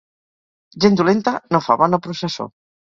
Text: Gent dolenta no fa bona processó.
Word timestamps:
Gent 0.85 0.97
dolenta 1.03 1.37
no 1.53 1.63
fa 1.69 1.81
bona 1.85 2.05
processó. 2.09 2.53